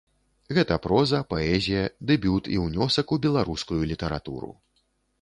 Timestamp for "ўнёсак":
2.65-3.07